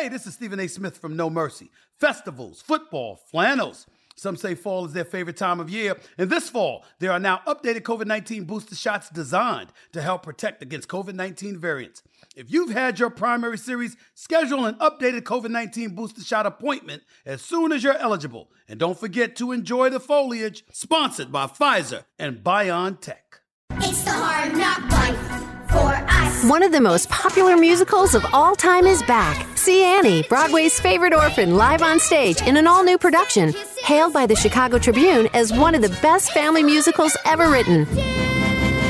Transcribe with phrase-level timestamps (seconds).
[0.00, 0.66] Hey, this is Stephen A.
[0.66, 1.70] Smith from No Mercy.
[1.98, 3.84] Festivals, football, flannels.
[4.16, 5.94] Some say fall is their favorite time of year.
[6.16, 10.62] And this fall, there are now updated COVID 19 booster shots designed to help protect
[10.62, 12.02] against COVID 19 variants.
[12.34, 17.42] If you've had your primary series, schedule an updated COVID 19 booster shot appointment as
[17.42, 18.50] soon as you're eligible.
[18.66, 23.42] And don't forget to enjoy the foliage, sponsored by Pfizer and BioNTech.
[23.72, 26.48] It's the hard knock life for us.
[26.48, 29.49] One of the most popular musicals of all time is back.
[29.70, 34.26] See Annie, Broadway's favorite orphan, live on stage in an all new production, hailed by
[34.26, 37.86] the Chicago Tribune as one of the best family musicals ever written.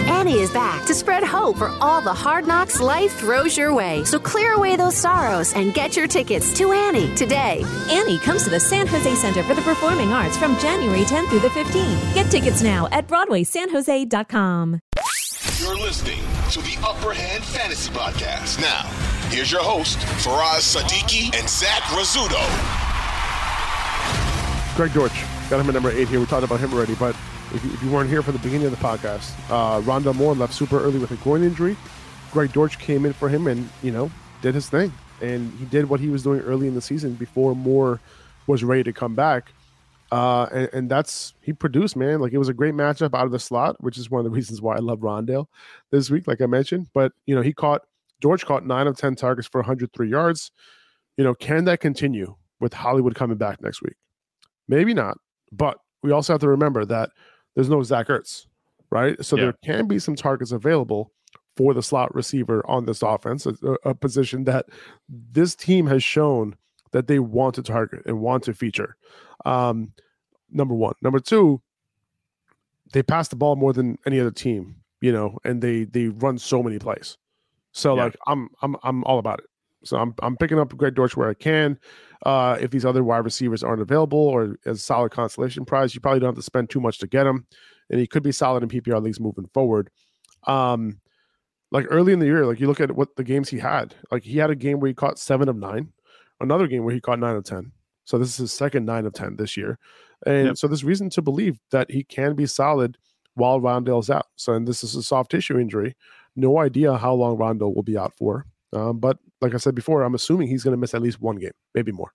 [0.08, 4.04] Annie is back to spread hope for all the hard knocks life throws your way.
[4.04, 7.62] So clear away those sorrows and get your tickets to Annie today.
[7.90, 11.40] Annie comes to the San Jose Center for the Performing Arts from January 10th through
[11.40, 12.14] the 15th.
[12.14, 14.80] Get tickets now at BroadwaySanJose.com.
[15.60, 16.20] You're listening
[16.52, 18.62] to the Upper Hand Fantasy Podcast.
[18.62, 22.40] Now, here's your host, Faraz Sadiki and Zach Rizzuto.
[24.76, 26.18] Greg Dortch, got him at number eight here.
[26.20, 27.14] We talked about him already, but
[27.54, 30.34] if you, if you weren't here for the beginning of the podcast, uh, Rondale Moore
[30.34, 31.76] left super early with a groin injury.
[32.32, 34.10] Greg Dortch came in for him and, you know,
[34.42, 34.92] did his thing.
[35.20, 38.00] And he did what he was doing early in the season before Moore
[38.46, 39.52] was ready to come back.
[40.10, 42.20] Uh, and, and that's he produced, man.
[42.20, 44.30] Like it was a great matchup out of the slot, which is one of the
[44.30, 45.46] reasons why I love Rondell
[45.90, 46.88] this week, like I mentioned.
[46.92, 47.82] But you know, he caught
[48.20, 50.50] Dortch caught nine of ten targets for 103 yards.
[51.16, 53.96] You know, can that continue with Hollywood coming back next week?
[54.68, 55.18] Maybe not.
[55.52, 57.10] But we also have to remember that
[57.54, 58.46] there's no Zach Ertz,
[58.90, 59.22] right?
[59.24, 59.44] So Yeah.
[59.44, 61.12] there can be some targets available
[61.56, 63.54] for the slot receiver on this offense, a,
[63.84, 64.66] a position that
[65.08, 66.56] this team has shown
[66.92, 68.96] that they want to target and want to feature.
[69.44, 69.92] Um,
[70.50, 70.94] number one.
[71.02, 71.60] Number two,
[72.92, 76.38] they pass the ball more than any other team, you know, and they they run
[76.38, 77.16] so many plays.
[77.72, 78.04] So Yeah.
[78.04, 79.46] like I'm I'm I'm all about it.
[79.84, 81.78] So I'm I'm picking up Greg Dortch where I can.
[82.26, 86.00] Uh, if these other wide receivers aren't available or as a solid consolation prize, you
[86.02, 87.46] probably don't have to spend too much to get him,
[87.88, 89.88] and he could be solid in PPR leagues moving forward.
[90.46, 91.00] Um,
[91.70, 93.94] like early in the year, like you look at what the games he had.
[94.10, 95.92] Like he had a game where he caught seven of nine,
[96.40, 97.72] another game where he caught nine of ten.
[98.04, 99.78] So this is his second nine of ten this year,
[100.26, 100.56] and Yep.
[100.58, 102.98] so there's reason to believe that he can be solid
[103.34, 104.26] while Rondale's out.
[104.36, 105.96] So and this is a soft tissue injury.
[106.36, 108.46] No idea how long Rondo will be out for.
[108.72, 111.36] Um, but like I said before, I'm assuming he's going to miss at least one
[111.36, 112.12] game, maybe more.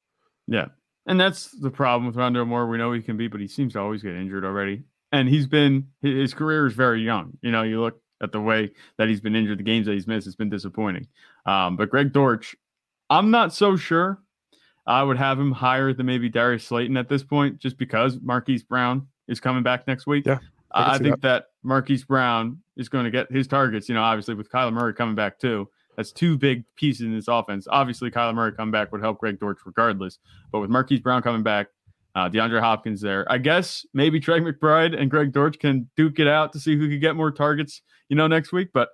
[0.47, 0.67] Yeah.
[1.05, 2.67] And that's the problem with Rondo Moore.
[2.67, 4.83] We know he can be, but he seems to always get injured already.
[5.11, 7.37] And he's been his career is very young.
[7.41, 10.07] You know, you look at the way that he's been injured, the games that he's
[10.07, 11.07] missed, it's been disappointing.
[11.45, 12.55] Um, but Greg Dortch,
[13.09, 14.19] I'm not so sure.
[14.87, 18.63] I would have him higher than maybe Darius Slayton at this point, just because Marquise
[18.63, 20.25] Brown is coming back next week.
[20.25, 20.39] Yeah,
[20.75, 21.45] I I, think that.
[21.63, 23.89] Marquise Brown is going to get his targets.
[23.89, 25.67] You know, obviously with Kyler Murray coming back too.
[25.97, 27.67] That's two big pieces in this offense.
[27.69, 30.19] Obviously, Kyler Murray coming back would help Greg Dortch regardless.
[30.51, 31.67] But with Marquise Brown coming back,
[32.15, 36.27] uh, DeAndre Hopkins there, I guess maybe Trey McBride and Greg Dortch can duke it
[36.27, 38.69] out to see who could get more targets, you know, next week.
[38.73, 38.89] But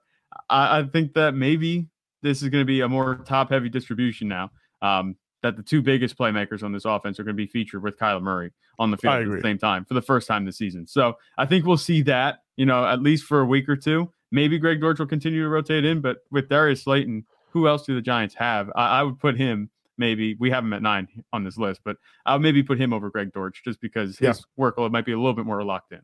[0.49, 1.87] I, I think that maybe
[2.21, 4.51] this is going to be a more top heavy distribution now.
[4.81, 7.97] Um, that the two biggest playmakers on this offense are going to be featured with
[7.97, 10.85] Kyler Murray on the field at the same time for the first time this season.
[10.87, 14.11] So I think we'll see that, you know, at least for a week or two.
[14.31, 17.93] Maybe Greg Dortch will continue to rotate in, but with Darius Slayton, who else do
[17.95, 18.69] the Giants have?
[18.75, 20.35] I, I would put him maybe.
[20.39, 23.33] We have him at nine on this list, but I'll maybe put him over Greg
[23.33, 24.21] Dortch just because his
[24.57, 24.63] Yeah.
[24.63, 25.99] workload might be a little bit more locked in.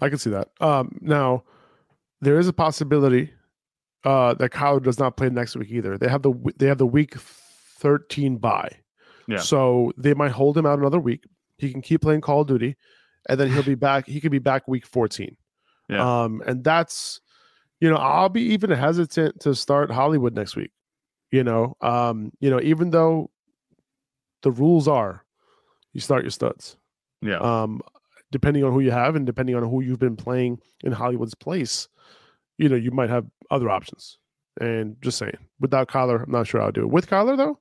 [0.00, 0.48] I can see that.
[0.60, 1.44] Um, now,
[2.22, 3.30] there is a possibility
[4.04, 5.98] uh, that Kyler does not play next week either.
[5.98, 7.14] They have the they have the week
[7.80, 8.70] thirteen bye,
[9.26, 9.38] Yeah.
[9.38, 11.24] so they might hold him out another week.
[11.58, 12.76] He can keep playing Call of Duty,
[13.28, 14.06] and then he'll be back.
[14.06, 15.36] He could be back week fourteen.
[15.88, 16.22] Yeah.
[16.22, 17.20] Um, and that's
[17.80, 20.70] you know I'll be even hesitant to start Hollywood next week.
[21.32, 23.30] You know, um, you know even though
[24.42, 25.24] the rules are
[25.92, 26.76] you start your studs
[27.20, 27.38] Yeah.
[27.38, 27.80] um,
[28.30, 31.88] depending on who you have and depending on who you've been playing in Hollywood's place,
[32.56, 34.18] you know, you might have other options.
[34.60, 36.90] And just saying, without Kyler, I'm not sure I'll do it.
[36.90, 37.58] With Kyler though,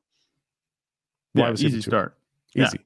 [1.33, 1.51] yeah.
[1.51, 1.81] Easy two.
[1.81, 2.17] start.
[2.53, 2.65] Yeah.
[2.67, 2.79] easy.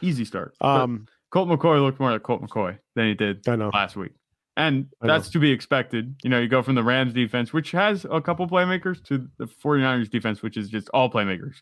[0.00, 0.54] Easy start.
[0.60, 3.70] Um, Colt McCoy looked more like Colt McCoy than he did I know.
[3.72, 4.12] last week.
[4.56, 5.12] And I know.
[5.14, 6.14] that's to be expected.
[6.22, 9.46] You know, you go from the Rams defense, which has a couple playmakers, to the
[9.46, 11.54] 49ers defense, which is just all playmakers.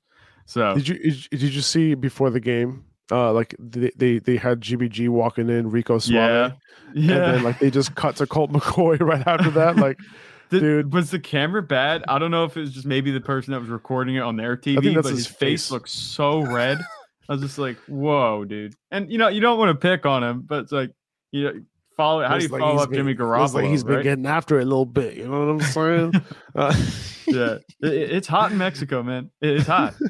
[0.44, 0.98] So, Did you
[1.30, 2.84] did you- see before the game?
[3.10, 6.52] Uh, like they they, they had GBG walking in, Rico Suave, yeah.
[6.94, 7.14] yeah.
[7.24, 9.76] and then like they just cut to Colt McCoy right after that.
[9.76, 9.98] Like,
[10.52, 10.92] Did- dude.
[10.94, 12.04] was the camera bad?
[12.08, 14.36] I don't know if it was just maybe the person that was recording it on
[14.36, 15.70] their TV, but his his, face face.
[15.70, 16.78] looked so red.
[17.28, 20.22] I was just like, "Whoa, dude!" And you know, you don't want to pick on
[20.24, 20.90] him, but it's like,
[21.30, 21.52] you know,
[21.96, 22.22] follow.
[22.26, 23.54] How do you like follow up been- Jimmy Garoppolo?
[23.54, 24.02] Like he's been right?
[24.02, 25.16] getting after it a little bit.
[25.16, 25.60] You know what I'm
[26.12, 26.12] saying?
[26.54, 26.74] uh,
[27.26, 29.30] yeah, It- it's hot in Mexico, man.
[29.40, 29.94] It- It's hot.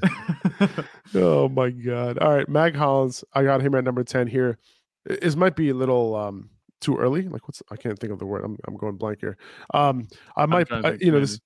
[1.15, 2.19] oh my god!
[2.19, 3.25] All right, Mack Hollins.
[3.35, 4.59] I got him at number ten here.
[5.05, 6.49] This might be a little um
[6.83, 7.23] too early.
[7.23, 8.45] Like what's I can't think of the word.
[8.45, 9.37] I'm I'm going blank here.
[9.73, 10.07] Um,
[10.37, 11.41] I might I- you know this.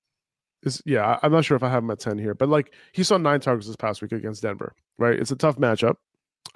[0.62, 3.05] This, yeah, I'm not sure if I have him at 10 here, but like he
[3.05, 5.17] saw nine targets this past week against Denver, right?
[5.17, 5.97] It's a tough matchup.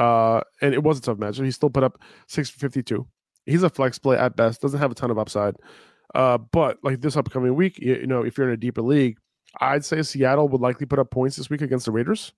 [0.01, 1.45] Uh, and it was a tough matchup.
[1.45, 3.07] He still put up 652.
[3.47, 5.55] He's a flex play at best, doesn't have a ton of upside.
[6.15, 9.17] Uh, but like this upcoming week, you, you know, if you're in a deeper league,
[9.61, 12.33] I'd say Seattle would likely put up points this week against the Raiders,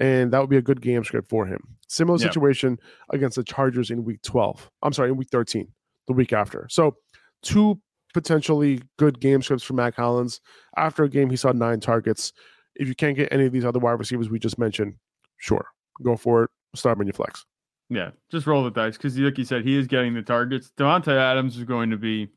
[0.00, 1.76] and that would be a good game script for him.
[1.88, 2.26] Similar Yeah.
[2.26, 2.78] situation
[3.10, 4.70] against the Chargers in week 12.
[4.82, 5.68] I'm sorry, in week 13,
[6.06, 6.66] the week after.
[6.70, 6.96] So,
[7.42, 7.80] two
[8.14, 10.40] potentially good game scripts for Mack Hollins.
[10.76, 12.32] After a game, he saw nine targets.
[12.76, 14.94] If you can't get any of these other wide receivers we just mentioned,
[15.38, 15.66] sure,
[16.02, 16.50] go for it.
[16.74, 17.44] Start him your flex.
[17.90, 20.72] Yeah, just roll the dice because, like you said, he is getting the targets.
[20.76, 22.28] Davante Adams is going to be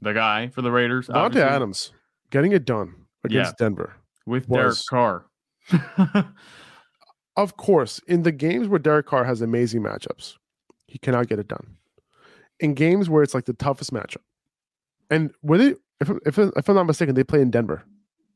[0.00, 1.06] the guy for the Raiders.
[1.08, 1.92] Davante obviously, Adams
[2.30, 3.94] getting it done against Denver.
[4.26, 5.26] with Derek Carr.
[7.36, 10.34] Of course, in the games where Derek Carr has amazing matchups,
[10.86, 11.76] he cannot get it done.
[12.60, 14.18] In games where it's like the toughest matchup,
[15.10, 17.82] and were they, if, if, if I'm not mistaken, they play in Denver.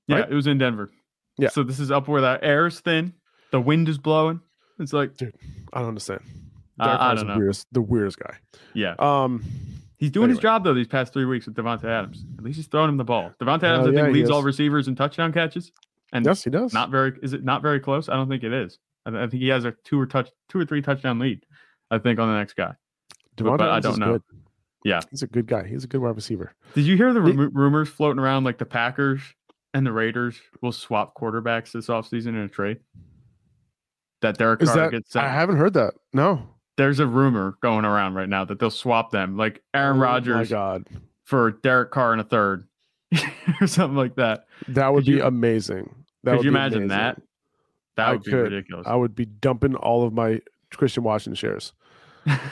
[0.09, 0.91] yeah, it was in Denver.
[1.39, 1.51] Yeah.
[1.51, 3.15] So this is up where the air is thin,
[3.53, 4.41] the wind is blowing.
[4.81, 5.35] It's like, dude,
[5.73, 6.21] I don't understand.
[6.81, 7.39] I- Derek I Carr's don't the know.
[7.39, 8.37] weirdest, the weirdest guy.
[8.75, 9.45] yeah, Um,
[9.99, 12.25] he's doing his job though these past three weeks with Davante Adams.
[12.39, 13.33] At least he's throwing him the ball.
[13.41, 15.71] Davante Hell Adams, I yeah, think, he leads all receivers in touchdown catches.
[16.13, 16.73] And yes, he does.
[16.73, 18.09] not very is it not very close?
[18.09, 18.79] I don't think it is.
[19.17, 21.45] I, I think he has a two or touch two or three touchdown lead.
[21.91, 22.75] I think on the next guy.
[23.37, 24.13] Davante but I don't know.
[24.15, 24.23] Good.
[24.85, 25.01] Yeah.
[25.11, 25.67] he's a good guy.
[25.67, 26.53] He's a good wide receiver.
[26.75, 29.21] Did you hear the He- rum- rumors floating around like the Packers
[29.75, 32.79] and the Raiders will swap quarterbacks this offseason in a trade?
[34.21, 34.91] That Derek Is Carr that?
[34.91, 35.95] gets I haven't heard that.
[36.13, 36.43] No.
[36.77, 40.51] There's a rumor going around right now that they'll swap them, like Aaron Oh Rodgers
[40.51, 40.87] God,
[41.25, 42.67] for Derek Carr in a third,
[43.61, 44.47] or something like that.
[44.69, 45.95] that would Could be you- amazing.
[46.25, 46.89] That Could you imagine amazing.
[46.99, 47.23] that?
[47.99, 48.53] That I would be could.
[48.53, 48.87] ridiculous.
[48.87, 50.41] I would be dumping all of my
[50.73, 51.73] Christian Washington shares.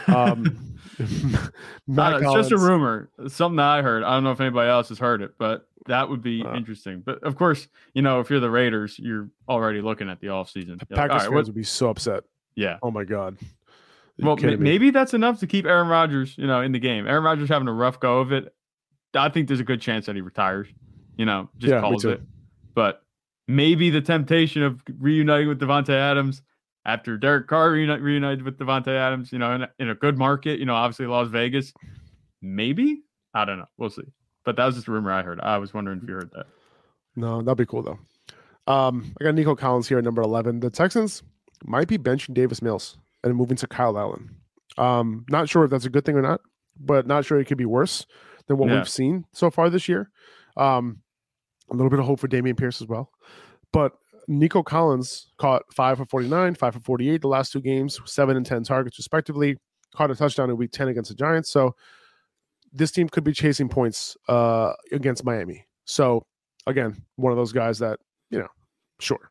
[0.07, 1.49] Um, I
[1.87, 3.11] Mac it's just a rumor.
[3.19, 4.03] It's something that I heard.
[4.03, 7.03] I don't know if anybody else has heard it, but that would be Uh, interesting.
[7.05, 10.79] But of course, you know, if you're the Raiders, you're already looking at the offseason.
[10.79, 12.25] The like, Packers all right, fans what- would be so upset.
[12.55, 12.79] yeah.
[12.83, 13.37] Oh my god.
[14.23, 14.57] Are Well, me?
[14.57, 17.07] maybe that's enough to keep Aaron Rodgers, you know, in the game.
[17.07, 18.55] Aaron Rodgers having a rough go of it.
[19.15, 20.69] I think there's a good chance that he retires.
[21.19, 22.21] You know, just Yeah, calls it.
[22.75, 23.03] But
[23.49, 26.43] maybe the temptation of reuniting with Davante Adams
[26.85, 30.17] after Derek Carr reuni- reunited with Davante Adams, you know, in a, in a good
[30.19, 31.73] market, you know, obviously Las Vegas.
[32.43, 33.03] Maybe
[33.35, 33.67] I don't know.
[33.77, 34.03] We'll see.
[34.45, 35.41] But that was just a rumor I heard.
[35.41, 36.47] I was wondering if you heard that.
[37.17, 37.99] No, that'd be cool though.
[38.73, 40.61] Um, I got Nico Collins here at number eleven.
[40.61, 41.23] The Texans
[41.65, 44.37] might be benching Davis Mills and moving to Kyle Allen.
[44.79, 46.41] Um, not sure if that's a good thing or not,
[46.79, 48.07] but not sure it could be worse
[48.47, 48.77] than what Yeah.
[48.77, 50.11] we've seen so far this year.
[50.57, 51.01] Um,
[51.71, 53.11] a little bit of hope for Dameon Pierce as well.
[53.73, 53.93] But
[54.29, 58.45] Nico Collins caught five for 49, five for 48 the last two games, seven and
[58.47, 59.57] 10 targets respectively.
[59.95, 61.51] Caught a touchdown in week 10 against the Giants.
[61.51, 61.75] So
[62.73, 65.67] this team could be chasing points uh, against Miami.
[65.85, 66.27] So
[66.67, 67.99] again, one of those guys that,
[68.31, 68.49] you know,
[68.99, 69.31] sure.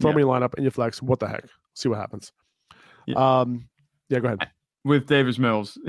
[0.00, 0.16] Throw Yeah.
[0.18, 1.00] me a lineup in your flex.
[1.02, 1.44] What the heck?
[1.74, 2.32] See what happens.
[3.16, 3.68] Um,
[4.10, 4.48] yeah, go ahead.
[4.84, 5.78] with Davis Mills,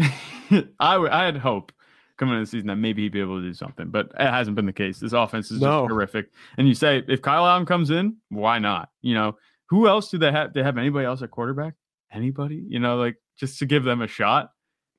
[0.80, 1.72] I w- I had hope
[2.19, 4.56] coming into the season that maybe he'd be able to do something, but it hasn't
[4.56, 5.00] been the case.
[5.00, 5.83] This offense is No.
[5.83, 6.30] just horrific.
[6.57, 8.89] And you say if Kyle Allen comes in, why not?
[9.01, 9.38] You know,
[9.69, 10.54] who else do they have?
[10.54, 11.73] They have anybody else at quarterback?
[12.11, 12.64] Anybody?
[12.68, 14.52] You know, like just to give them a shot.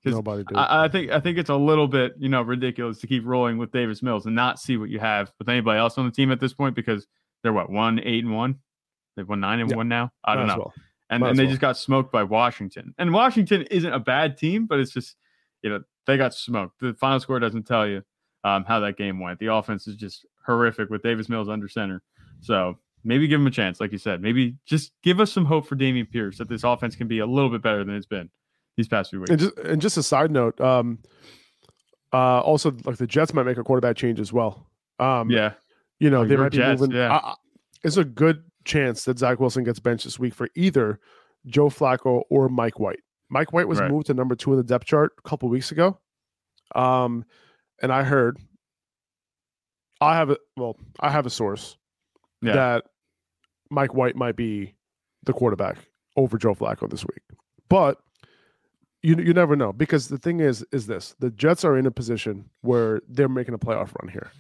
[0.05, 0.57] Nobody did.
[0.57, 3.59] I, I think I think it's a little bit you know ridiculous to keep rolling
[3.59, 6.33] with Davis Mills and not see what you have with anybody else on the team
[6.33, 7.07] at this point because
[7.43, 8.57] they're what one eight and one.
[9.17, 9.77] They've won nine and Yeah.
[9.77, 10.11] one now.
[10.25, 10.75] I don't know well.
[11.11, 11.50] and, Might and they well.
[11.50, 12.95] just got smoked by Washington.
[12.97, 15.17] And Washington isn't a bad team, but it's just
[15.62, 16.81] you know they got smoked.
[16.81, 18.02] The final score doesn't tell you
[18.45, 19.38] um, how that game went.
[19.38, 22.02] The offense is just horrific with Davis Mills under center.
[22.40, 24.23] So maybe give him a chance, like you said.
[24.23, 27.26] Maybe just give us some hope for Dameon Pierce that this offense can be a
[27.26, 28.31] little bit better than it's been
[28.76, 29.31] these past few weeks.
[29.31, 30.99] And just and just a side note, um,
[32.12, 34.67] uh, also like the Jets might make a quarterback change as well.
[34.99, 35.52] Um, yeah,
[35.99, 36.97] you know they might be Jets, moving.
[36.97, 37.35] yeah.
[37.83, 41.00] It's a good chance that Zach Wilson gets benched this week for either
[41.47, 43.00] Joe Flacco or Mike White.
[43.31, 43.91] Mike White was Right.
[43.91, 45.99] moved to number two in the depth chart a couple weeks ago,
[46.75, 47.25] um,
[47.81, 48.39] and I heard
[50.01, 51.77] I have a well, I have a source
[52.43, 52.55] Yeah.
[52.55, 52.85] that
[53.71, 54.75] Mike White might be
[55.25, 55.77] the quarterback
[56.17, 57.23] over Joe Flacco this week,
[57.69, 57.99] but
[59.03, 61.91] you you never know because the thing is is this the Jets are in a
[61.91, 64.31] position where they're making a playoff run here,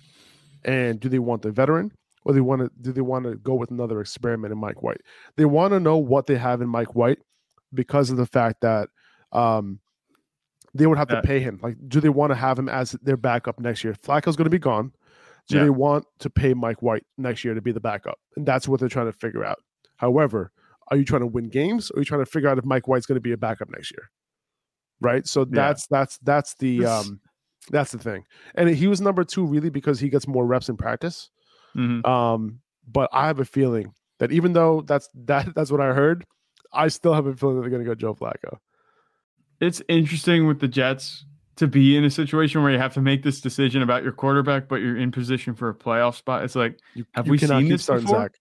[0.64, 1.92] and do they want the veteran
[2.24, 5.00] or they want to do they want to go with another experiment in Mike White?
[5.36, 7.18] They want to know what they have in Mike White
[7.72, 8.88] because of the fact that
[9.32, 9.80] um
[10.74, 11.58] they would have to pay him.
[11.62, 13.92] Like, do they want to have him as their backup next year?
[13.94, 14.92] Flacco's going to be gone.
[15.48, 15.64] Do Yeah.
[15.64, 18.20] they want to pay Mike White next year to be the backup?
[18.36, 19.58] And that's what they're trying to figure out.
[19.96, 20.52] However,
[20.92, 22.86] Are you trying to win games, or are you trying to figure out if Mike
[22.88, 24.10] White's going to be a backup next year?
[25.00, 25.26] Right.
[25.26, 27.20] So that's that's that's the um
[27.70, 28.24] that's the thing.
[28.54, 31.30] And he was number two really because he gets more reps in practice.
[31.76, 32.04] Mhm.
[32.06, 36.24] Um, but I have a feeling that even though that's that that's what I heard,
[36.72, 38.58] I still have a feeling that they're going to go Joe Flacco.
[39.60, 41.24] It's interesting with the Jets
[41.56, 44.68] to be in a situation where you have to make this decision about your quarterback,
[44.68, 46.44] but you're in position for a playoff spot.
[46.44, 48.00] It's like, You, Have you we seen this before?
[48.00, 48.32] Zach.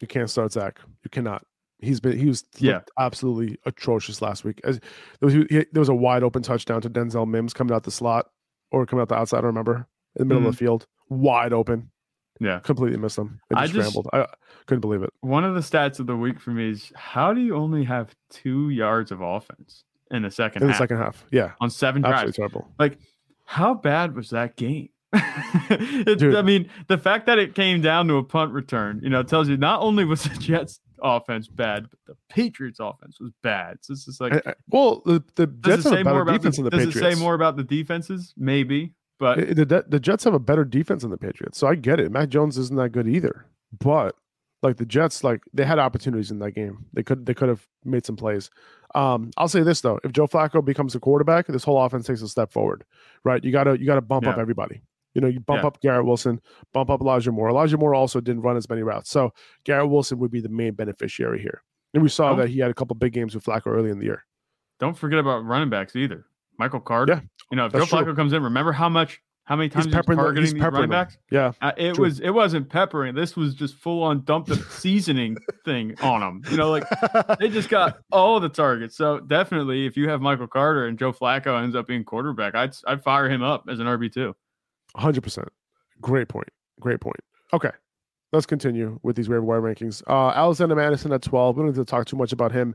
[0.00, 0.80] You can't start Zach.
[1.04, 1.46] You cannot.
[1.78, 2.80] He's been he was Yeah.
[2.98, 4.60] absolutely atrocious last week.
[4.64, 4.78] As
[5.20, 7.90] there was he, there was a wide open touchdown to Denzel Mims coming out the
[7.90, 8.26] slot
[8.70, 9.38] or coming out the outside.
[9.38, 10.66] I don't remember in the middle of the mm.
[10.66, 11.90] field, wide open.
[12.42, 12.58] Yeah.
[12.60, 13.40] Completely missed them.
[13.54, 14.08] I just just- scrambled.
[14.12, 14.26] I
[14.66, 15.10] couldn't believe it.
[15.20, 18.14] One of the stats of the week for me is how do you only have
[18.30, 22.04] two yards of offense in the second In the half second half, yeah, on seven
[22.04, 22.36] absolutely drives?
[22.36, 22.68] terrible.
[22.78, 22.98] Like,
[23.44, 24.88] how bad was that game?
[25.70, 29.22] It- I mean, the fact that it came down to a punt return, you know,
[29.22, 33.78] tells you not only was the Jets offense bad, but the Patriots offense was bad.
[33.82, 36.02] So it's just like, I- I- well, the the does Jets it have a say
[36.02, 37.14] better more about defense the, than the does Patriots.
[37.14, 38.34] it say more about the defenses?
[38.36, 42.00] Maybe, but The, the, Jets have a better defense than the Patriots, so I get
[42.00, 42.10] it.
[42.10, 43.46] Mac Jones isn't that good either,
[43.78, 44.16] but
[44.62, 46.84] like the Jets, like they had opportunities in that game.
[46.92, 48.50] They could they could have made some plays.
[48.94, 52.20] Um, I'll say this though: if Joe Flacco becomes a quarterback, this whole offense takes
[52.22, 52.84] a step forward.
[53.24, 53.42] Right?
[53.42, 54.82] You gotta you gotta bump up everybody.
[55.14, 55.66] You know, you bump Yeah.
[55.68, 56.40] up Garrett Wilson,
[56.72, 57.48] bump up Elijah Moore.
[57.50, 59.32] Elijah Moore also didn't run as many routes, so
[59.64, 61.62] Garrett Wilson would be the main beneficiary here.
[61.94, 62.36] And we saw Oh.
[62.36, 64.24] that he had a couple big games with Flacco early in the year.
[64.80, 66.24] don't forget about running backs either.
[66.58, 67.12] Michael Carter.
[67.14, 67.20] Yeah,
[67.52, 67.98] You know, if Joe that's true.
[68.00, 70.60] Flacco comes in, remember how much, how many times He's peppering, the, targeting he's these
[70.62, 71.04] peppering running them.
[71.04, 71.18] backs?
[71.30, 72.04] Yeah, Uh, it True.
[72.04, 73.14] was it wasn't peppering.
[73.14, 76.42] This was just full on dump the seasoning thing on them.
[76.50, 76.84] You know, like
[77.38, 78.96] they just got all the targets.
[78.96, 82.74] So definitely, if you have Michael Carter and Joe Flacco ends up being quarterback, I'd
[82.86, 84.34] I'd fire him up as an RB two.
[84.96, 85.48] Hundred percent.
[86.00, 86.48] Great point.
[86.80, 87.20] Great point.
[87.52, 87.70] Okay,
[88.32, 90.02] let's continue with these waiver wire rankings.
[90.08, 91.56] Uh, Alexander Mattison at twelve.
[91.56, 92.74] We don't need to talk too much about him.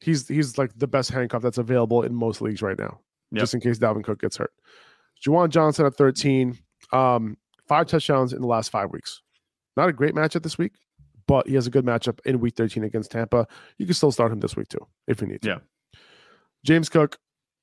[0.00, 3.00] He's he's like the best handcuff that's available in most leagues right now,
[3.32, 3.40] Yep.
[3.40, 4.52] just in case Dalvin Cook gets hurt.
[5.24, 6.58] Juwan Johnson at thirteen.
[6.92, 9.20] Um, five touchdowns in the last five weeks.
[9.76, 10.72] Not a great matchup this week,
[11.26, 13.46] but he has a good matchup in week thirteen against Tampa.
[13.78, 15.48] You can still start him this week too if you need to.
[15.48, 15.58] Yeah.
[16.64, 17.18] James Cook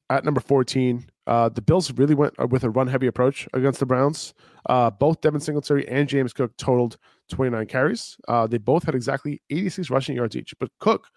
[0.10, 1.05] at number 14.
[1.27, 4.34] Uh, the Bills really went uh, with a run heavy approach against the Browns.
[4.69, 6.98] Uh, both Devin Singletary and James Cook totaled
[7.29, 8.17] 29 carries.
[8.27, 11.07] Uh, they both had exactly 86 rushing yards each, but Cook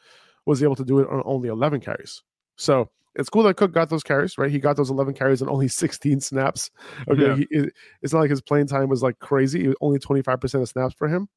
[0.47, 2.23] was able to do it on only 11 carries.
[2.57, 4.51] So it's cool that Cook got those carries, right?
[4.51, 6.71] He got those 11 carries on only 16 snaps.
[7.11, 7.21] Okay.
[7.27, 7.37] Yeah.
[7.37, 9.65] He, it- it's not like his playing time was like crazy.
[9.65, 11.29] It was only 25% of snaps for him.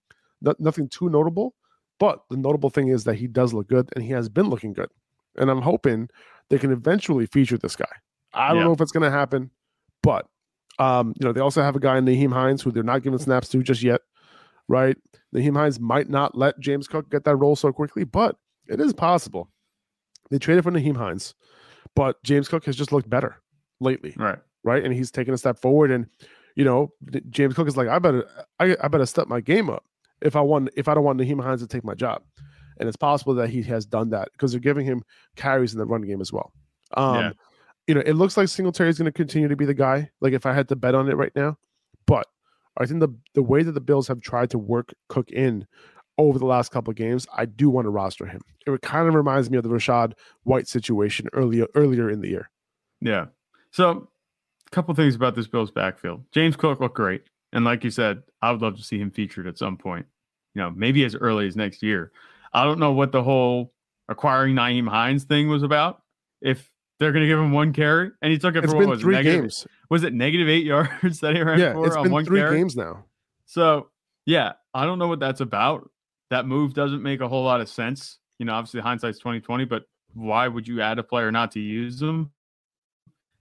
[0.41, 1.55] No- nothing too notable.
[1.99, 4.73] But the notable thing is that he does look good and he has been looking
[4.73, 4.89] good.
[5.37, 6.09] And I'm hoping
[6.49, 7.85] they can eventually feature this guy.
[8.33, 8.63] I don't Yeah.
[8.63, 9.51] know if it's going to happen,
[10.01, 10.27] but
[10.79, 13.49] um, you know, they also have a guy, Nyheim Hines, who they're not giving snaps
[13.49, 14.01] to just yet,
[14.67, 14.97] right?
[15.35, 18.35] Nyheim Hines might not let James Cook get that role so quickly, but
[18.67, 19.49] it is possible.
[20.31, 21.35] They traded for Nyheim Hines,
[21.95, 23.37] but James Cook has just looked better
[23.79, 24.39] lately, Right.
[24.63, 24.83] right?
[24.83, 25.91] And he's taken a step forward.
[25.91, 26.07] And
[26.55, 26.91] you know,
[27.29, 28.27] James Cook is like, I better,
[28.59, 29.85] I, I better step my game up
[30.21, 32.21] if I want, if I don't want Nyheim Hines to take my job.
[32.77, 35.03] And it's possible that he has done that because they're giving him
[35.35, 36.51] carries in the run game as well.
[36.97, 37.31] Um, Yeah.
[37.87, 40.09] you know, it looks like Singletary is going to continue to be the guy.
[40.19, 41.57] Like if I had to bet on it right now,
[42.05, 42.27] but
[42.77, 45.67] I think the the way that the Bills have tried to work Cook in
[46.27, 48.41] over the last couple of games, I do want to roster him.
[48.67, 50.13] It kind of reminds me of the Rachaad
[50.43, 52.49] White situation earlier earlier in the year.
[53.01, 53.25] Yeah.
[53.71, 54.09] So,
[54.67, 56.23] a couple things about this Bills backfield.
[56.31, 57.23] James Cook looked great,
[57.53, 60.05] and like you said, I would love to see him featured at some point.
[60.55, 62.11] You know, maybe as early as next year.
[62.53, 63.73] I don't know what the whole
[64.09, 66.01] acquiring Nyheim Hines thing was about.
[66.41, 68.87] If they're going to give him one carry, and he took it It's for what
[68.89, 69.67] was it, three negative- games.
[69.89, 72.39] Was it negative eight yards that he ran Yeah, for it's on been one three
[72.39, 72.57] carry?
[72.57, 73.05] games now.
[73.45, 73.89] So
[74.25, 75.89] yeah, I don't know what that's about.
[76.31, 78.17] That move doesn't make a whole lot of sense.
[78.39, 79.83] You know, obviously hindsight's twenty twenty, but
[80.13, 82.31] why would you add a player not to use them?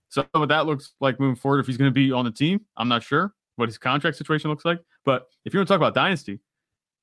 [0.08, 2.60] So what that looks like moving forward, if he's going to be on the team,
[2.76, 4.80] I'm not sure what his contract situation looks like.
[5.04, 6.40] But if you want to talk about dynasty,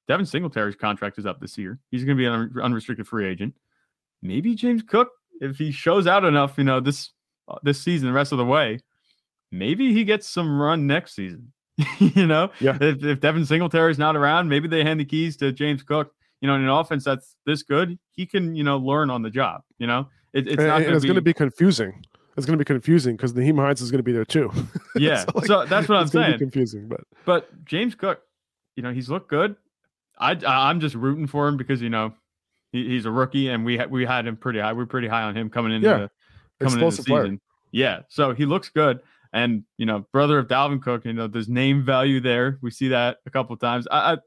[0.07, 1.79] Devin Singletary's contract is up this year.
[1.89, 3.55] He's going to be an unrestricted free agent.
[4.21, 7.11] Maybe James Cook, if he shows out enough, you know, this
[7.47, 8.79] uh, this season, the rest of the way,
[9.51, 11.53] maybe he gets some run next season.
[11.99, 12.77] you know, Yeah.
[12.81, 16.13] if, if Devin Singletary's not around, maybe they hand the keys to James Cook.
[16.41, 19.29] You know, in an offense that's this good, he can, you know, learn on the
[19.31, 19.61] job.
[19.79, 22.05] You know, it, it's and, not and it's going to be, confusing.
[22.35, 24.51] It's going to be confusing because Nyheim Hines is going to be there too.
[24.95, 25.25] yeah.
[25.45, 26.37] so, like, that's what I'm gonna saying.
[26.39, 28.21] confusing, but But James Cook,
[28.75, 29.55] you know, he's looked good.
[30.19, 32.13] I, I am just rooting for him because you know
[32.71, 34.73] he, he's a rookie and we we had him pretty high.
[34.73, 35.97] We're pretty high on him coming into Yeah.
[35.97, 36.09] the, coming
[36.59, 37.23] into the explosive player.
[37.23, 37.41] season.
[37.71, 38.99] Yeah, so he looks good,
[39.33, 41.05] and you know, brother of Dalvin Cook.
[41.05, 42.59] You know, there's name value there.
[42.61, 43.87] We see that a couple of times.
[43.89, 44.17] I, I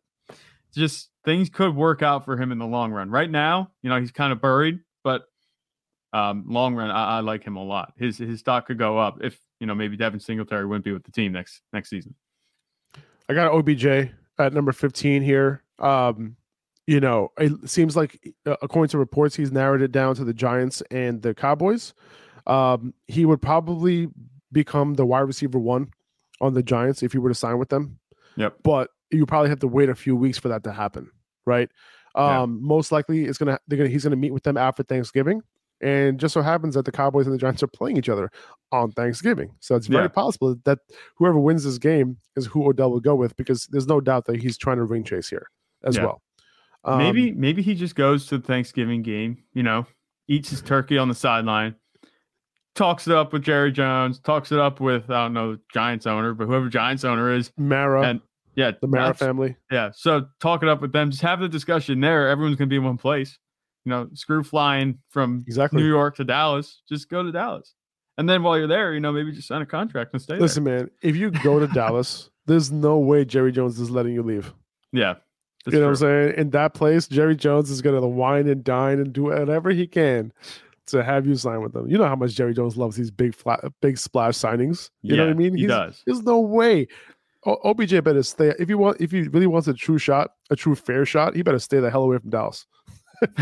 [0.75, 3.11] just things could work out for him in the long run.
[3.11, 5.23] Right now, you know, he's kind of buried, but
[6.13, 7.93] um, long run, I, I like him a lot.
[7.97, 11.05] His his stock could go up if you know maybe Devin Singletary wouldn't be with
[11.05, 12.15] the team next next season.
[13.29, 15.63] I got OBJ at number 15 here.
[15.79, 16.37] Um,
[16.87, 20.35] you know, it seems like uh, according to reports, he's narrowed it down to the
[20.35, 21.95] Giants and the Cowboys.
[22.47, 24.09] Um, he would probably
[24.53, 25.91] become the wide receiver one
[26.41, 27.99] on the Giants if you were to sign with them.
[28.37, 28.57] Yep.
[28.63, 31.11] But you probably have to wait a few weeks for that to happen,
[31.47, 31.69] right?
[32.17, 32.43] Yeah.
[32.43, 35.43] Um, most likely it's gonna they're gonna he's gonna meet with them after Thanksgiving.
[35.83, 38.31] And just so happens that the Cowboys and the Giants are playing each other
[38.71, 39.55] on Thanksgiving.
[39.61, 40.09] So it's very Yeah.
[40.09, 40.79] possible that
[41.17, 44.43] whoever wins this game is who Odell will go with because there's no doubt that
[44.43, 45.47] he's trying to ring chase here
[45.83, 46.05] as Yeah.
[46.05, 46.23] well.
[46.85, 49.87] Um, maybe maybe he just goes to the Thanksgiving game, you know,
[50.29, 51.75] eats his turkey on the sideline,
[52.75, 56.35] talks it up with Jerry Jones, talks it up with I don't know Giants owner,
[56.35, 58.21] but whoever Giants owner is, Mara, and
[58.55, 59.57] yeah, the Mara family.
[59.71, 61.11] Yeah, so talk it up with them.
[61.11, 62.29] Just have the discussion there.
[62.29, 63.39] Everyone's gonna be in one place.
[63.85, 65.83] You know, screw flying from Exactly.
[65.83, 66.83] New York to Dallas.
[66.89, 67.75] Just go to Dallas,
[68.19, 70.65] and then while you're there, you know, maybe just sign a contract and stay Listen,
[70.65, 74.53] man, if you go to Dallas, there's no way Jerry Jones is letting you leave.
[74.93, 75.15] Yeah,
[75.67, 76.35] you know what I'm saying?
[76.37, 79.87] In that place, Jerry Jones is going to wine and dine and do whatever he
[79.87, 80.33] can
[80.91, 81.89] to have you sign with them.
[81.89, 84.91] You know how much Jerry Jones loves these big flat, big splash signings.
[85.03, 85.55] You know what I Yeah, mean?
[85.57, 86.03] he does.
[86.07, 86.87] There's no way.
[87.47, 88.53] O- OBJ better stay.
[88.59, 91.43] If you want, if he really wants a true shot, a true fair shot, he
[91.43, 92.67] better stay the hell away from Dallas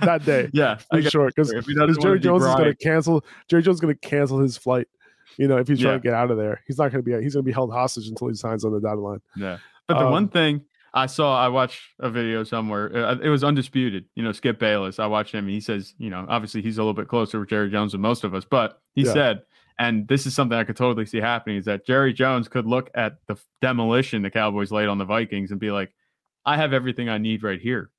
[0.00, 0.48] that day.
[0.54, 3.24] Yeah, For sure, because Jerry Jones is going to cancel.
[3.48, 4.86] Jerry Jones is going to cancel his flight.
[5.36, 5.98] You know, if he's trying Yeah.
[5.98, 7.22] to get out of there, he's not going to be.
[7.22, 9.20] He's going to be held hostage until he signs on the dotted line.
[9.36, 9.58] Yeah.
[9.88, 10.62] But the one Um, thing
[10.96, 12.94] I saw, I watched a video somewhere.
[12.96, 14.04] uh, It was undisputed.
[14.14, 15.00] You know, Skip Bayless.
[15.00, 15.44] I watched him.
[15.44, 18.00] And he says, you know, obviously he's a little bit closer with Jerry Jones than
[18.00, 19.12] most of us, but he Yeah.
[19.12, 19.42] said,
[19.76, 22.90] and this is something I could totally see happening, is that Jerry Jones could look
[22.94, 25.92] at the demolition the Cowboys laid on the Vikings and be like,
[26.46, 27.90] I have everything I need right here.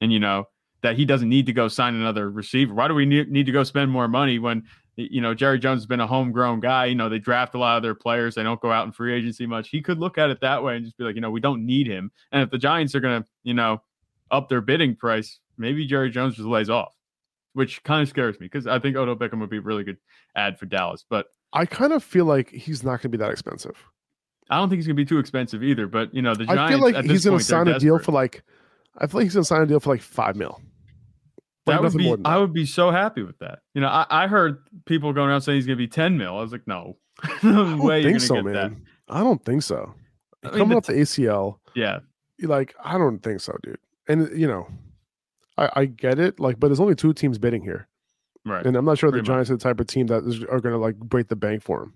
[0.00, 0.46] And, you know,
[0.82, 2.72] that he doesn't need to go sign another receiver.
[2.72, 4.62] Why do we need, need to go spend more money when,
[5.10, 6.86] you know, Jerry Jones has been a homegrown guy?
[6.86, 8.34] You know, they draft a lot of their players.
[8.34, 9.68] They don't go out in free agency much.
[9.68, 11.64] He could look at it that way and just be like, you know, we don't
[11.64, 12.10] need him.
[12.32, 13.82] And if the Giants are going to, you know,
[14.30, 16.94] up their bidding price, maybe Jerry Jones just lays off,
[17.54, 19.98] which kind of scares me because I think Odell Beckham would be a really good
[20.36, 21.04] ad for Dallas.
[21.08, 23.76] But I kind of feel like he's not going to be that expensive.
[24.50, 25.86] I don't think he's going to be too expensive either.
[25.86, 28.12] But, you know, the Giants, I feel like he's going to sign a deal for
[28.12, 28.42] like.
[28.98, 30.60] I feel like he's going to sign a deal for like five mil.
[31.66, 33.60] Like that would be than I would be so happy with that.
[33.74, 36.36] You know, I, I heard people going around saying he's gonna be 10 mil.
[36.38, 36.96] I was like, no.
[37.42, 38.54] no I don't think so, get man.
[38.54, 38.72] that.
[39.14, 39.94] I don't think so.
[40.42, 41.98] I mean, Coming the off the ACL, Yeah.
[42.42, 43.78] like I don't think so, dude.
[44.08, 44.68] And you know,
[45.58, 47.88] I, I get it, like, but there's only two teams bidding here,
[48.46, 48.64] Right.
[48.64, 49.34] and I'm not sure the Pretty much.
[49.36, 51.62] Giants are the type of team that is, are going to like break the bank
[51.62, 51.94] for him.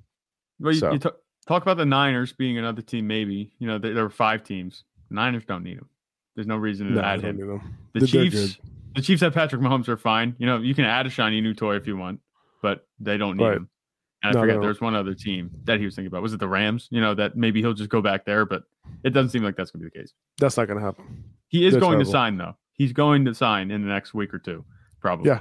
[0.60, 1.12] Well, you, so- you ta-
[1.48, 3.52] talk about the Niners being another team, maybe.
[3.58, 4.84] You know, there, there were five teams.
[5.08, 5.88] Niners don't need him.
[6.36, 7.38] There's no reason to No, add him.
[7.94, 8.58] The They're- Chiefs,
[8.94, 10.34] the Chiefs have Patrick Mahomes are fine.
[10.38, 12.20] You know, you can add a shiny new toy if you want,
[12.62, 13.56] but they don't need Right.
[13.56, 13.68] him.
[14.22, 14.62] And I No, forget don't.
[14.62, 16.22] there's one other team that he was thinking about.
[16.22, 16.88] Was it the Rams?
[16.90, 18.62] You know, that maybe he'll just go back there, but
[19.02, 20.14] it doesn't seem like that's gonna be the case.
[20.38, 21.24] That's not going to happen.
[21.48, 22.56] He is They're going to sign though.
[22.72, 24.64] He's going to sign in the next week or two,
[25.00, 25.28] probably.
[25.28, 25.40] Yeah.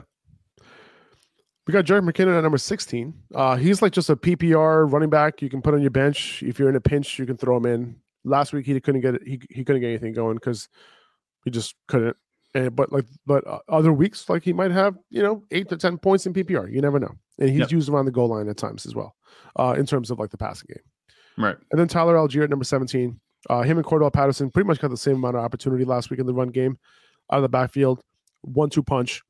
[1.66, 3.14] We got Jerick McKinnon at number 16.
[3.34, 5.42] Uh, he's like just a PPR running back.
[5.42, 6.44] You can put on your bench.
[6.44, 7.96] If you're in a pinch, you can throw him in.
[8.26, 9.22] Last week he couldn't get it.
[9.26, 10.68] He, he couldn't get anything going because
[11.46, 12.18] he just couldn't.
[12.56, 15.78] And, but like, but uh, other weeks, like he might have, you know, eight to
[15.78, 16.72] ten points in PPR.
[16.72, 17.12] You never know.
[17.40, 17.72] And he's Yep.
[17.72, 19.16] used around the goal line at times as well,
[19.58, 20.84] uh, in terms of like the passing game.
[21.46, 21.56] Right.
[21.72, 23.20] And then Tyler Allgeier at number 17.
[23.50, 26.20] Uh, him and Cordarrelle Patterson pretty much got the same amount of opportunity last week
[26.20, 26.78] in the run game
[27.32, 28.02] out of the backfield.
[28.42, 29.22] One two punch.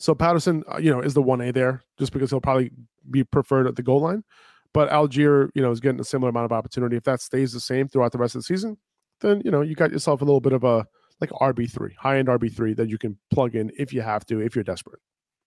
[0.00, 2.72] So Patterson, uh, you know, is the 1A there just because he'll probably
[3.10, 4.24] be preferred at the goal line.
[4.72, 6.96] But Allgeier, you know, is getting a similar amount of opportunity.
[6.96, 8.76] If that stays the same throughout the rest of the season,
[9.20, 10.84] then, you know, you got yourself a little bit of a
[11.20, 14.54] like RB3, high end RB3 that you can plug in if you have to, if
[14.54, 15.00] you're desperate.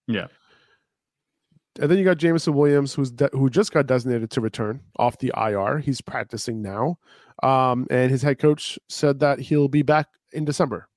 [0.08, 0.28] Yeah.
[1.80, 5.20] And then you got Jameson Williams, who's de- who just got designated to return off
[5.20, 5.78] the IR.
[5.78, 6.98] He's practicing now,
[7.44, 10.90] um, and his head coach said that he'll be back in December.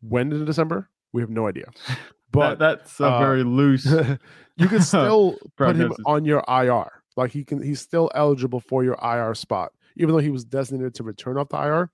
[0.00, 0.90] When in December?
[1.12, 1.66] We have no idea.
[2.30, 3.86] But But that's a uh, very loose.
[4.56, 6.90] you can still put him on your IR.
[7.16, 10.94] Like he can, he's still eligible for your IR spot, even though he was designated
[10.96, 11.90] to return off the IR.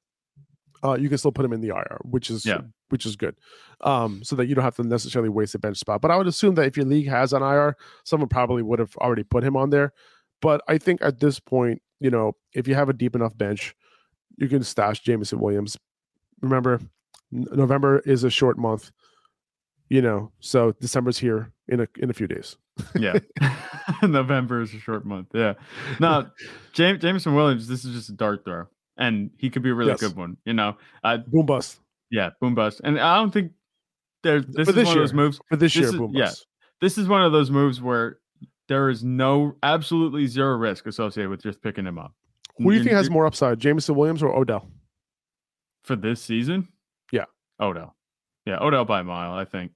[0.85, 2.61] Uh, you can still put him in the IR, which is Yeah.
[2.90, 3.35] which is good,
[3.81, 6.01] um, so that you don't have to necessarily waste a bench spot.
[6.03, 8.94] But I would assume that if your league has an IR, someone probably would have
[8.99, 9.92] already put him on there.
[10.42, 13.75] But I think at this point, you know, if you have a deep enough bench,
[14.37, 15.79] you can stash Jameson Williams.
[16.42, 16.81] Remember,
[17.33, 18.90] November is a short month,
[19.88, 22.57] you know, so December's here in a in a few days.
[22.94, 23.18] yeah.
[24.03, 25.29] November is a short month.
[25.33, 25.55] Yeah.
[25.99, 26.31] now
[26.75, 28.66] James Jameson Williams, this is just a dart throw.
[28.97, 30.01] And he could be a really Yes.
[30.01, 30.37] good one.
[30.45, 31.81] You know, uh, Boom bust.
[32.11, 32.81] Yeah, boom bust.
[32.85, 33.53] And I don't think
[34.23, 34.41] there.
[34.41, 35.41] This is one of those moves.
[35.49, 36.25] For this, This year, is- boom yeah.
[36.27, 36.47] bust.
[36.81, 38.19] This is one of those moves where
[38.69, 42.15] there is no absolutely zero risk associated with just picking him up.
[42.59, 44.71] Who do you think has more upside, Jameson Williams or Odell?
[45.83, 46.69] for this season?
[47.13, 47.25] Yeah.
[47.61, 47.95] Odell.
[48.47, 49.73] Yeah, Odell by a mile, I think.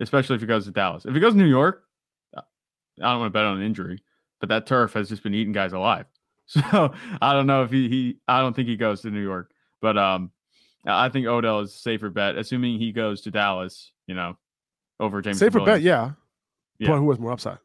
[0.00, 1.06] Especially if he goes to Dallas.
[1.06, 1.84] If he goes to New York,
[2.36, 2.42] uh,
[3.00, 4.02] I don't want to bet on an injury,
[4.40, 6.04] but that turf has just been eating guys alive.
[6.70, 9.50] So I don't know if he, he I don't think he goes to New York.
[9.82, 10.30] But um
[10.86, 14.36] I think Odell is a safer bet, assuming he goes to Dallas, you know,
[15.00, 15.38] over James.
[15.38, 16.12] Safer bet, yeah.
[16.78, 16.88] Yeah.
[16.90, 17.58] But who has more upside?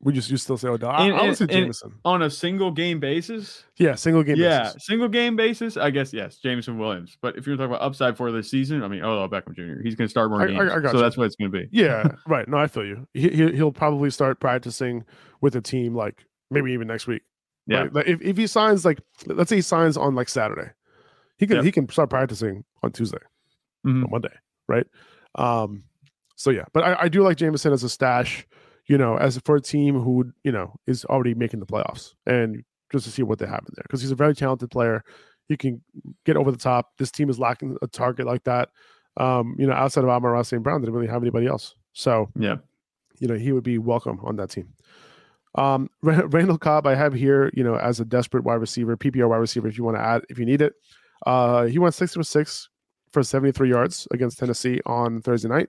[0.00, 0.90] We just you still say Odell?
[0.90, 1.94] I, And- I would say Jameson.
[2.04, 4.36] On a single game basis, yeah, single game.
[4.36, 4.86] yeah, basis.
[4.86, 7.16] single game basis, I guess yes, Jameson Williams.
[7.20, 9.82] But if you're talking about upside for this season, I mean, Odell Beckham Jr.
[9.82, 11.02] He's going to start more I- I- games, I got so you.
[11.02, 11.68] that's what it's going to be.
[11.72, 12.46] Yeah, right.
[12.46, 13.08] No, I feel you.
[13.12, 15.04] He, he he'll probably start practicing
[15.40, 17.22] with the team like maybe even next week.
[17.68, 17.82] Yeah.
[17.82, 17.92] right?
[17.94, 20.70] Like, if if he signs like let's say he signs on like Saturday,
[21.36, 23.18] he can he can start practicing on Tuesday
[23.86, 24.04] Mhm.
[24.04, 24.34] or Monday,
[24.68, 24.86] right?
[25.36, 25.84] Um.
[26.36, 28.46] So yeah, but I, I do like Jameson as a stash.
[28.86, 32.64] You know, as for a team who you know is already making the playoffs, and
[32.90, 35.04] just to see what they have in there because he's a very talented player.
[35.48, 35.82] He can
[36.24, 36.90] get over the top.
[36.98, 38.70] This team is lacking a target like that.
[39.18, 40.62] Um, you know, outside of Ross St.
[40.62, 41.74] Brown, they didn't really have anybody else.
[41.92, 42.56] So Yeah,
[43.18, 44.68] you know, he would be welcome on that team.
[45.54, 49.38] Um, Randall Cobb, I have here, you know, as a desperate wide receiver, PPR wide
[49.38, 50.74] receiver, if you want to add, if you need it.
[51.26, 52.68] Uh, he went six for six
[53.12, 55.68] for 73 yards against Tennessee on Thursday night.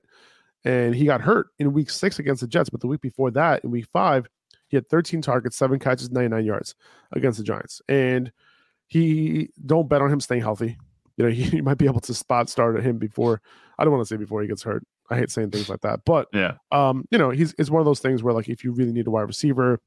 [0.65, 2.69] And he got hurt in week six against the Jets.
[2.69, 4.27] But the week before that, in week five,
[4.67, 6.75] he had 13 targets, seven catches, 99 yards
[7.13, 7.81] against the Giants.
[7.87, 8.31] And
[8.87, 10.77] he don't bet on him staying healthy.
[11.17, 13.41] You know, he, you might be able to spot start at him before.
[13.77, 14.85] I don't want to say before he gets hurt.
[15.09, 16.01] I hate saying things like that.
[16.05, 18.71] But yeah, um, you know, he's it's one of those things where like if you
[18.71, 19.79] really need a wide receiver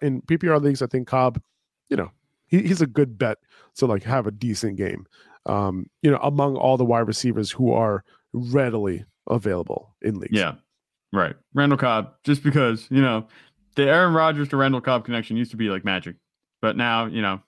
[0.00, 1.40] in PPR leagues, I think Cobb,
[1.88, 2.10] you know,
[2.46, 3.38] he, he's a good bet
[3.76, 5.06] to like have a decent game.
[5.46, 10.32] Um, you know, among all the wide receivers who are readily available in leagues.
[10.32, 10.54] yeah,
[11.12, 11.36] right.
[11.54, 13.26] Randall Cobb, just because you know
[13.76, 16.16] the Aaron Rodgers to Randall Cobb connection used to be like magic,
[16.60, 17.40] but now you know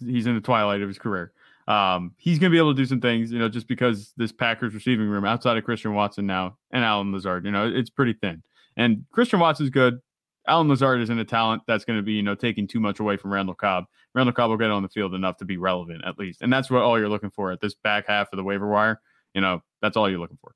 [0.00, 1.32] he's in the twilight of his career.
[1.66, 4.32] Um, he's going to be able to do some things, you know, just because this
[4.32, 8.12] Packers receiving room outside of Christian Watson now and Allen Lazard, you know, it's pretty
[8.12, 8.42] thin.
[8.76, 10.00] And Christian Watson's good.
[10.46, 13.16] Allen Lazard isn't a talent that's going to be, you know, taking too much away
[13.16, 13.84] from Randall Cobb.
[14.14, 16.42] Randall Cobb will get on the field enough to be relevant at least.
[16.42, 19.00] And that's what all you're looking for at this back half of the waiver wire.
[19.32, 20.54] You know, that's all you're looking for.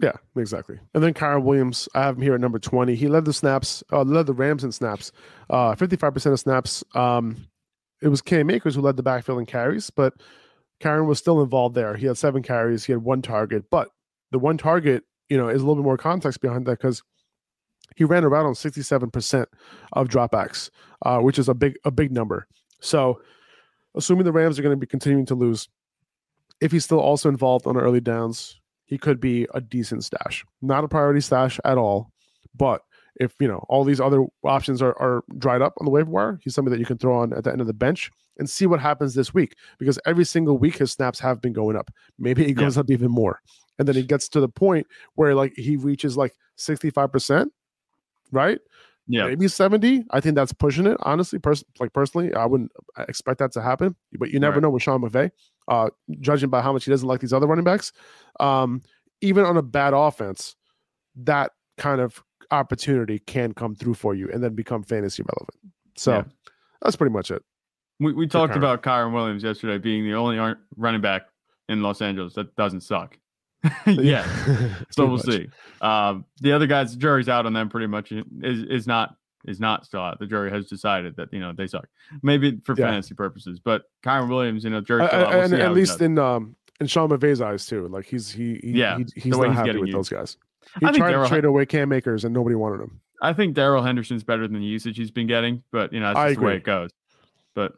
[0.00, 0.78] Yeah, exactly.
[0.92, 2.94] And then Kyren Williams, I have him here at number 20.
[2.94, 5.12] He led the snaps, uh, led the Rams in snaps,
[5.50, 6.84] uh, 55% of snaps.
[6.94, 7.48] Um,
[8.02, 10.14] it was Cam Akers who led the backfield in carries, but
[10.84, 11.96] Kyren was still involved there.
[11.96, 13.88] He had seven carries, he had one target, but
[14.30, 17.02] the one target, you know, is a little bit more context behind that because
[17.96, 19.46] he ran around on 67%
[19.92, 20.70] of dropbacks,
[21.04, 22.46] uh, which is a big, a big number.
[22.80, 23.20] So
[23.94, 25.68] assuming the Rams are going to be continuing to lose,
[26.60, 30.44] if he's still also involved on early downs, he could be a decent stash.
[30.60, 32.10] Not a priority stash at all,
[32.54, 32.82] but
[33.20, 36.38] if you know all these other options are, are dried up on the waiver wire,
[36.42, 38.66] he's somebody that you can throw on at the end of the bench and see
[38.66, 39.54] what happens this week.
[39.78, 41.90] Because every single week his snaps have been going up.
[42.18, 42.54] Maybe it Yeah.
[42.64, 43.40] goes up even more.
[43.78, 47.48] And then he gets to the point where like he reaches like 65%,
[48.32, 48.58] right?
[49.06, 49.26] Yeah.
[49.26, 50.04] Maybe 70.
[50.10, 51.38] I think that's pushing it, honestly.
[51.38, 52.72] Pers- like personally, I wouldn't
[53.08, 53.94] expect that to happen.
[54.18, 54.62] But you never Right.
[54.62, 55.30] know with Sean McVay,
[55.68, 57.92] uh, judging by how much he doesn't like these other running backs.
[58.40, 58.82] Um,
[59.20, 60.56] even on a bad offense,
[61.16, 65.74] that kind of opportunity can come through for you and then become fantasy relevant.
[65.96, 66.24] So Yeah.
[66.82, 67.42] that's pretty much it.
[68.00, 68.56] We, we talked Kyren.
[68.58, 71.22] about Kyren Williams yesterday being the only running back
[71.68, 73.16] in Los Angeles that doesn't suck.
[73.86, 74.26] yeah.
[74.90, 75.26] So we'll much.
[75.26, 75.48] see.
[75.80, 78.12] Um, the other guys, the jury's out on them pretty much.
[78.12, 80.18] Is is not is not still out.
[80.18, 81.86] The jury has decided that you know they suck.
[82.22, 82.86] Maybe for Yeah.
[82.88, 85.30] fantasy purposes, but Kyren Williams, you know, jury's Uh, still out.
[85.30, 87.88] We'll and at least in um in Sean McVay's eyes too.
[87.88, 89.96] Like he's he, he Yeah, he, he's not he's happy with used.
[89.96, 90.36] those guys.
[90.80, 93.00] He I think tried to trade away Cam Akers and nobody wanted him.
[93.22, 96.30] I think Darrell Henderson's better than the usage he's been getting, but you know that's
[96.30, 96.90] just the way it goes.
[97.54, 97.74] But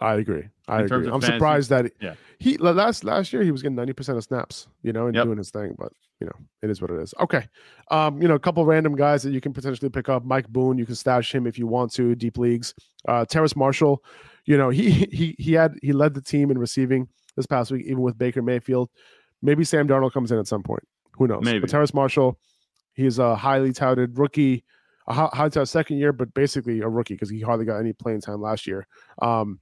[0.00, 0.44] I agree.
[0.68, 1.06] I agree.
[1.06, 2.14] I'm fantasy, surprised that yeah.
[2.38, 5.24] he last last year he was getting 90 percent of snaps, you know, and Yep.
[5.24, 5.74] doing his thing.
[5.78, 7.14] But you know, it is what it is.
[7.20, 7.46] Okay,
[7.90, 10.24] um, you know, a couple random guys that you can potentially pick up.
[10.24, 12.14] Mike Boone, you can stash him if you want to.
[12.14, 12.74] Deep leagues.
[13.06, 14.02] Uh, Terrace Marshall,
[14.44, 17.86] you know, he he he had he led the team in receiving this past week,
[17.86, 18.90] even with Baker Mayfield.
[19.42, 20.82] Maybe Sam Darnold comes in at some point.
[21.18, 21.44] Who knows?
[21.44, 21.60] Maybe.
[21.60, 22.38] But Terrace Marshall,
[22.94, 24.64] he's a highly touted rookie.
[25.06, 27.92] A hi- high touted second year, but basically a rookie because he hardly got any
[27.92, 28.86] playing time last year.
[29.20, 29.60] Um,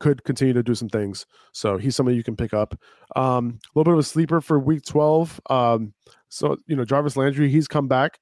[0.00, 1.26] could continue to do some things.
[1.52, 2.78] So he's somebody you can pick up.
[3.16, 5.40] Um, a little bit of a sleeper for week 12.
[5.50, 5.92] Um,
[6.28, 8.18] so, you know, Jarvis Landry, he's come back.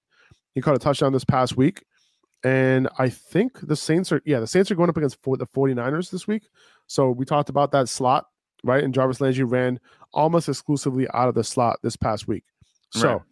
[0.55, 1.85] He caught a touchdown this past week.
[2.45, 6.11] And I think the Saints are, yeah, the Saints are going up against the 49ers
[6.11, 6.45] this week.
[6.87, 8.27] So we talked about that slot
[8.67, 8.83] right?
[8.85, 9.81] And Jarvis Landry ran
[10.13, 12.45] almost exclusively out of the slot this past week.
[12.91, 13.23] So,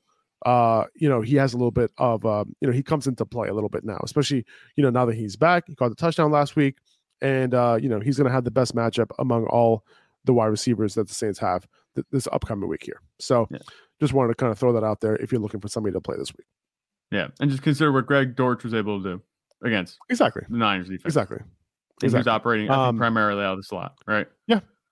[0.47, 3.25] uh, you know, he has a little bit of, uh, you know, he comes into
[3.25, 4.44] play a little bit now, especially,
[4.77, 5.64] you know, now that he's back.
[5.66, 6.77] He caught the touchdown last week.
[7.23, 9.85] And, uh, you know, he's going to have the best matchup among all
[10.25, 13.01] the wide receivers that the Saints have th- this upcoming week here.
[13.20, 13.59] So, Yeah.
[14.01, 16.01] just wanted to kind of throw that out there if you're looking for somebody to
[16.01, 16.47] play this week.
[17.11, 19.23] Yeah, and just consider what Greg Dortch was able to do
[19.62, 20.42] against Exactly.
[20.49, 21.05] the Niners defense.
[21.05, 21.38] Exactly.
[22.03, 24.27] And He was operating Um, primarily out of the slot, right?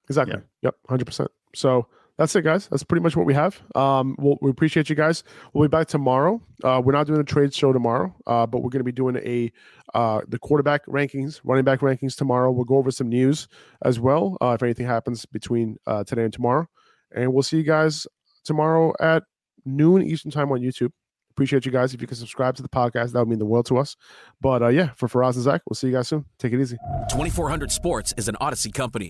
[0.09, 0.41] Exactly.
[0.63, 0.75] Yep.
[0.89, 1.31] Hundred percent.
[1.55, 1.87] So
[2.19, 2.69] that's it, guys.
[2.69, 3.61] That's pretty much what we have.
[3.75, 5.25] Um, we'll, we appreciate you guys.
[5.53, 6.43] We'll be back tomorrow.
[6.63, 9.17] Uh, we're not doing a trade show tomorrow, uh, but we're going to be doing
[9.17, 9.51] a
[9.95, 12.51] uh, the quarterback rankings, running back rankings tomorrow.
[12.51, 13.49] We'll go over some news
[13.85, 16.69] as well uh, if anything happens between uh, today and tomorrow,
[17.15, 18.07] and we'll see you guys
[18.45, 19.23] tomorrow at
[19.65, 20.91] noon Eastern time on YouTube.
[21.31, 21.95] Appreciate you guys.
[21.95, 23.97] If you can subscribe to the podcast, that would mean the world to us.
[24.41, 26.27] But uh, yeah, for Faraz and Zach, we'll see you guys soon.
[26.39, 26.77] Take it easy.
[27.09, 29.09] 2400 Sports is an Odyssey company.